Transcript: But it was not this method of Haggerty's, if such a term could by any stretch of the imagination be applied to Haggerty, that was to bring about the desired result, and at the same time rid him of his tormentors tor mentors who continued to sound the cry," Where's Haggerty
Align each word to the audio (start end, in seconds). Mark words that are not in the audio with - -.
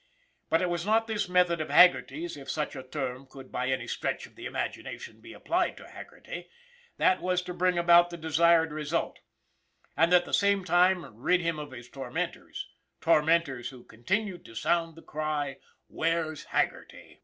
But 0.49 0.63
it 0.63 0.69
was 0.71 0.83
not 0.83 1.05
this 1.05 1.29
method 1.29 1.61
of 1.61 1.69
Haggerty's, 1.69 2.35
if 2.35 2.49
such 2.49 2.75
a 2.75 2.81
term 2.81 3.27
could 3.29 3.51
by 3.51 3.67
any 3.69 3.85
stretch 3.85 4.25
of 4.25 4.33
the 4.35 4.47
imagination 4.47 5.21
be 5.21 5.31
applied 5.31 5.77
to 5.77 5.87
Haggerty, 5.87 6.49
that 6.97 7.21
was 7.21 7.43
to 7.43 7.53
bring 7.53 7.77
about 7.77 8.09
the 8.09 8.17
desired 8.17 8.71
result, 8.73 9.19
and 9.95 10.11
at 10.11 10.25
the 10.25 10.33
same 10.33 10.63
time 10.65 11.05
rid 11.15 11.41
him 11.41 11.59
of 11.59 11.69
his 11.69 11.87
tormentors 11.87 12.67
tor 12.99 13.21
mentors 13.21 13.69
who 13.69 13.83
continued 13.83 14.43
to 14.45 14.55
sound 14.55 14.95
the 14.95 15.03
cry," 15.03 15.59
Where's 15.87 16.45
Haggerty 16.45 17.19